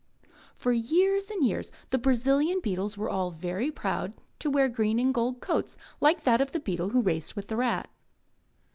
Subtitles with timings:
[0.55, 5.13] For years and years the Brazilian beetles were all very proud to wear green and
[5.13, 7.87] gold coats like that of the beetle who raced with the rat.